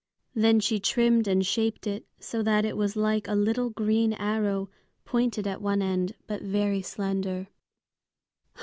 Then 0.33 0.59
she 0.59 0.79
trimmed 0.79 1.27
and 1.27 1.45
shaped 1.45 1.85
it 1.85 2.07
so 2.19 2.41
that 2.41 2.65
it 2.65 2.75
was 2.75 2.95
like 2.95 3.27
a 3.27 3.35
little 3.35 3.69
green 3.69 4.13
arrow, 4.13 4.71
pointed 5.05 5.45
at 5.45 5.61
one 5.61 5.83
end, 5.83 6.15
but 6.25 6.41
very 6.41 6.81
slender. 6.81 7.49